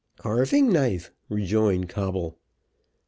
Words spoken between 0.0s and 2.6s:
"Carving knife," rejoined Coble.